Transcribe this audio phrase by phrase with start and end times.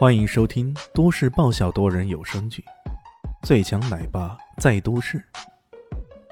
[0.00, 2.64] 欢迎收听都市爆笑多人有声剧
[3.46, 5.18] 《最强奶爸在都市》，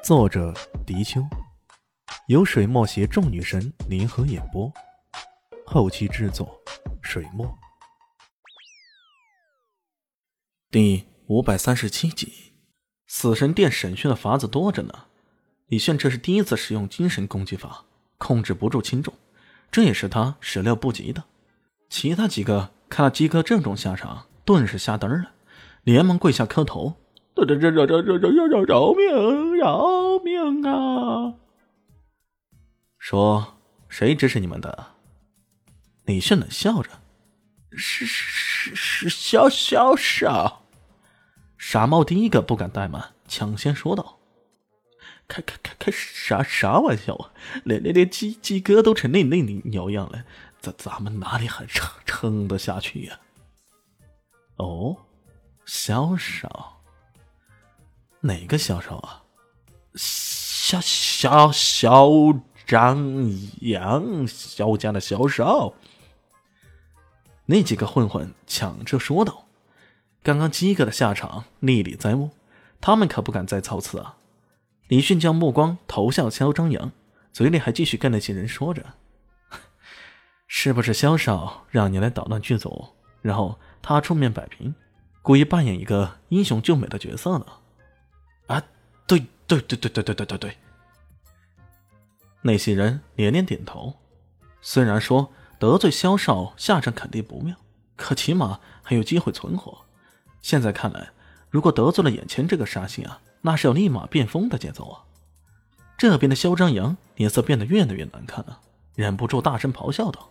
[0.02, 0.54] 作者：
[0.86, 1.20] 迪秋，
[2.28, 4.72] 由水墨携众女神联合演播，
[5.66, 6.58] 后期制作：
[7.02, 7.58] 水墨。
[10.70, 12.54] 第五百三十七集，
[13.06, 14.94] 死神殿审讯的法子多着呢。
[15.66, 17.84] 李炫这是第一次使用精神攻击法，
[18.16, 19.12] 控制不住轻重，
[19.70, 21.22] 这也是他始料不及的。
[21.90, 22.70] 其他几个。
[22.88, 25.32] 看到鸡哥这种下场，顿时吓呆了，
[25.84, 26.96] 连忙跪下磕头
[27.36, 29.56] ：“饶饶饶饶饶饶饶饶命！
[29.56, 31.34] 饶命啊！”
[32.98, 34.86] 说：“谁指使你们的？”
[36.06, 36.90] 李炫冷笑着
[37.72, 40.64] ：“是是是，萧萧少。”
[41.58, 44.18] 傻傻帽第一个不敢怠慢，抢先说道
[45.28, 47.32] ：“开开开开啥啥玩笑啊！
[47.64, 50.24] 连连连鸡鸡哥都成那那鸟样了。”
[50.76, 53.20] 咱们哪里还撑撑得下去呀？
[54.56, 54.96] 哦，
[55.64, 56.80] 萧少，
[58.20, 59.22] 哪个萧少啊？
[59.94, 62.10] 萧萧萧
[62.66, 65.72] 张扬，萧家的萧少。
[67.46, 69.46] 那几个混混抢着说道
[70.22, 72.30] ：“刚刚鸡哥的下场历历在目，
[72.80, 74.16] 他们可不敢再操次啊！”
[74.88, 76.92] 李迅将目光投向肖张扬，
[77.32, 78.84] 嘴里还继续跟那些人说着。
[80.50, 82.88] 是不是萧少让你来捣乱剧组，
[83.20, 84.74] 然后他出面摆平，
[85.22, 87.46] 故意扮演一个英雄救美的角色呢？
[88.46, 88.62] 啊，
[89.06, 90.56] 对对对对对对对对对。
[92.40, 93.94] 那些人连连点头。
[94.60, 97.54] 虽然说得罪萧少下场肯定不妙，
[97.94, 99.84] 可起码还有机会存活。
[100.40, 101.10] 现在看来，
[101.50, 105.04] 如果得罪了眼前这个杀星啊，那是要立马变疯的节奏啊！
[105.98, 108.60] 这边的萧张扬脸色变得越来越难看了，
[108.94, 110.30] 忍不住大声咆哮道。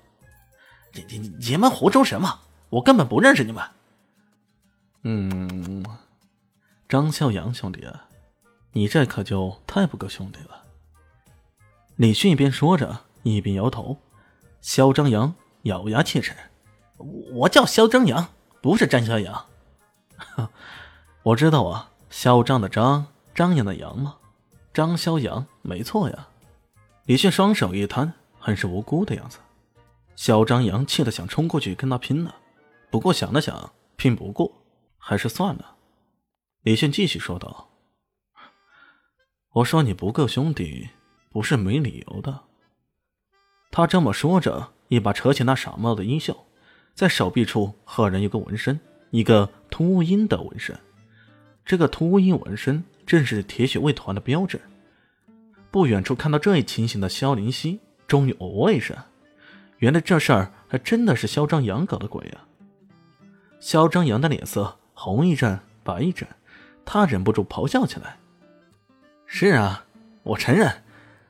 [1.10, 2.40] 你你你们胡诌什么？
[2.70, 3.64] 我根本不认识你们。
[5.04, 5.86] 嗯，
[6.90, 7.88] 张孝阳兄弟，
[8.74, 10.64] 你这可就太不够兄弟了。
[11.96, 13.98] 李迅一边说着，一边摇头。
[14.62, 16.36] 肖张扬咬牙切齿
[17.32, 18.28] ：“我叫肖张扬，
[18.62, 19.46] 不是张小阳。”
[21.24, 24.18] 我知道啊，嚣张的张，张扬的扬吗？
[24.74, 26.28] 张肖阳，没错呀。
[27.06, 29.40] 李迅双手一摊，很是无辜的样子。
[30.18, 32.36] 小张扬气得想冲过去跟他拼了，
[32.90, 34.52] 不过想了想，拼不过，
[34.98, 35.76] 还是算了。
[36.64, 37.70] 李迅继续说道
[39.54, 40.90] ：“我说你不够兄弟，
[41.30, 42.42] 不是没理由的。”
[43.70, 46.36] 他这么说着，一把扯起那傻帽的衣袖，
[46.96, 48.80] 在手臂处赫然有个纹身，
[49.12, 50.76] 一个秃鹰的纹身。
[51.64, 54.60] 这个秃鹰纹身正是铁血卫团的标志。
[55.70, 58.98] 不远处看到这一情形的萧林熙，终于哦了一声。
[59.80, 62.46] 原来这事儿还真的是肖张扬搞的鬼啊！
[63.60, 66.28] 肖张扬的脸色红一阵白一阵，
[66.84, 68.18] 他忍不住咆哮起来
[69.28, 69.86] ：“是啊，
[70.24, 70.84] 我承认，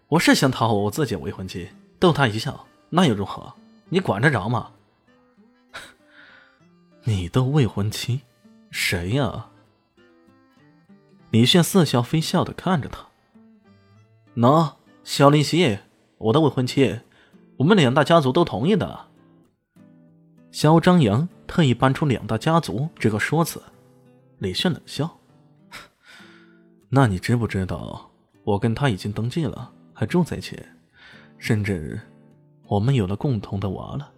[0.08, 1.70] 我是想讨好我自己未婚妻，
[2.00, 3.54] 逗她一笑，那又如何？
[3.90, 4.72] 你管得着吗？”
[7.04, 8.22] 你的未婚妻？
[8.72, 9.48] 谁呀？
[11.32, 13.08] 李炫似笑非笑的看着他
[14.36, 15.80] ：“喏，肖林夕，
[16.18, 17.02] 我的未婚妻。”
[17.58, 19.08] 我们两大家族都同意的。
[20.52, 23.62] 肖张扬特意搬出“两大家族”这个说辞，
[24.38, 25.20] 李炫冷笑
[26.90, 28.10] ：“那你知不知道，
[28.44, 30.58] 我跟他已经登记了，还住在一起，
[31.38, 32.00] 甚至
[32.68, 34.12] 我们有了共同的娃了。”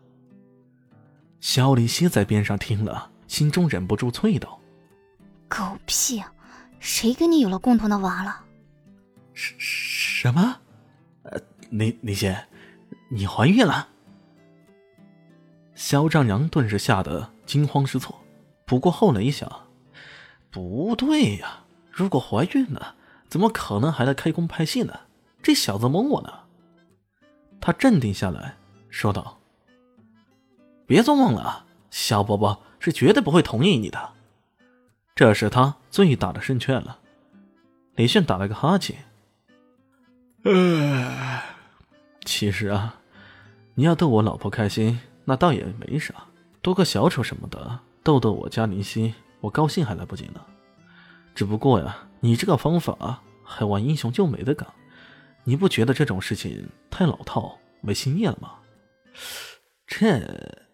[1.42, 4.60] 肖离熙在边上听了，心中忍不住啐道
[5.48, 6.22] ：“狗屁！
[6.80, 8.46] 谁跟你有了共同的娃了
[9.34, 10.58] ？”“什什么？
[11.24, 11.40] 呃，
[11.72, 12.38] 李李先。”
[13.10, 13.90] 你怀孕了？
[15.76, 18.16] 肖丈娘顿时吓得惊慌失措。
[18.66, 19.68] 不过后来一想，
[20.52, 22.96] 不对呀，如果怀孕了，
[23.28, 25.00] 怎么可能还来开工拍戏呢？
[25.42, 26.32] 这小子蒙我呢！
[27.62, 28.58] 他镇定下来
[28.90, 29.40] 说道
[30.86, 34.14] ：“别做梦了，肖伯伯是绝对不会同意你的。”
[35.16, 37.00] 这是他最大的胜券了。
[37.96, 39.06] 李炫打了个哈欠，
[42.24, 42.99] 其实啊。
[43.80, 46.14] 你要逗我老婆开心，那倒也没啥，
[46.62, 50.46] 多个小丑什么的，逗逗我家林夕，我高兴还来不及呢。
[51.34, 54.68] 只不过呀，你这个方法还玩英雄救美的梗，
[55.46, 58.56] 你不觉得这种事情太老套、没新意了吗？
[59.88, 60.68] 这，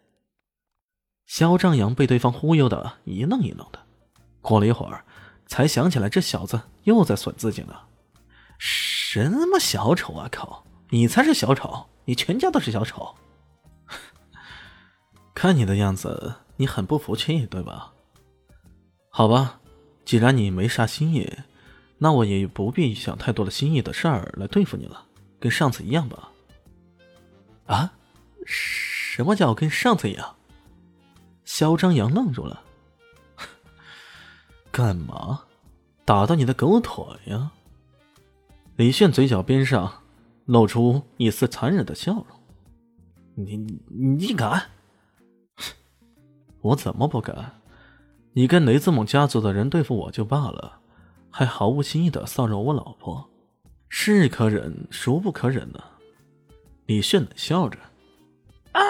[1.28, 3.78] 肖张扬被对方忽悠的一愣一愣的，
[4.42, 5.06] 过了一会儿，
[5.46, 7.76] 才想起来这小子又在损自己呢。
[8.58, 10.28] 什么小丑啊！
[10.32, 11.86] 靠，你才是小丑！
[12.06, 13.16] 你全家都是小丑，
[15.34, 17.94] 看你的样子，你很不服气，对吧？
[19.10, 19.60] 好吧，
[20.06, 21.38] 既然你没啥心意，
[21.98, 25.06] 那我也不必想太多的心意的事儿来对付你了，
[25.40, 26.32] 跟上次一样吧。
[27.66, 27.92] 啊？
[28.46, 30.36] 什么叫跟上次一样？
[31.46, 32.62] 肖张扬愣住了。
[34.72, 35.44] 干嘛？
[36.04, 37.52] 打到你的狗腿呀？
[38.76, 40.04] 李炫嘴角边上
[40.46, 42.26] 露出一丝残忍的笑容。
[43.36, 43.58] 你
[43.90, 44.70] 你敢？
[46.62, 47.62] 我怎么不敢？
[48.34, 50.80] 你跟雷子猛家族的人对付我就罢了，
[51.30, 53.30] 还毫无心意的骚扰我老婆，
[53.90, 55.84] 是可忍孰不可忍呢？
[56.86, 57.80] 李炫冷笑着。
[58.74, 58.86] 啊！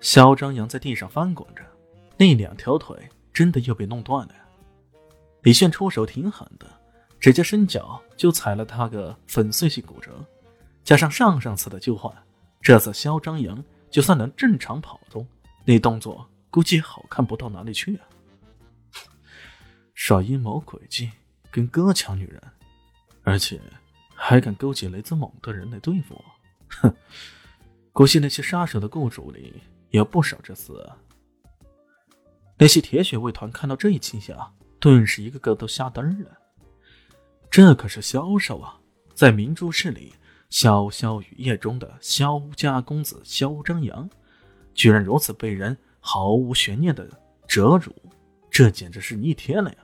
[0.00, 1.62] 肖张扬在地上翻滚着，
[2.16, 2.96] 那两条腿
[3.32, 4.34] 真的又被弄断了。
[5.42, 6.66] 李炫出手挺狠的，
[7.18, 10.12] 直接伸脚就踩了他个粉碎性骨折。
[10.84, 12.12] 加上上上次的旧患，
[12.60, 15.26] 这次肖张扬就算能正常跑动，
[15.64, 18.04] 那动作估计好看不到哪里去啊！
[19.94, 21.10] 耍阴谋诡计，
[21.50, 22.42] 跟哥抢女人，
[23.22, 23.60] 而且。
[24.22, 26.24] 还敢勾结雷子猛的人来对付我？
[26.82, 26.94] 哼！
[27.90, 29.62] 估计那些杀手的雇主里
[29.92, 30.92] 有不少这厮。
[32.58, 36.38] 那些铁血卫团看到这一景象，顿时一个个都吓呆了。
[37.50, 38.80] 这可是萧少啊，
[39.14, 40.14] 在明珠市里
[40.50, 44.08] 潇潇雨夜中的萧家公子萧张扬，
[44.72, 47.06] 居然如此被人毫无悬念的
[47.46, 47.94] 折辱，
[48.50, 49.76] 这简直是逆天了呀！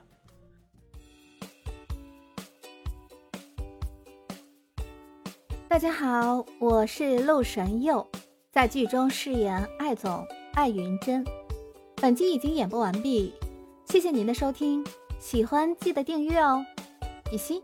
[5.67, 8.09] 大家好，我是陆神佑，
[8.51, 11.23] 在剧中饰演艾总艾云珍。
[11.97, 13.33] 本集已经演播完毕，
[13.89, 14.83] 谢谢您的收听，
[15.17, 16.63] 喜欢记得订阅哦，
[17.31, 17.61] 比心。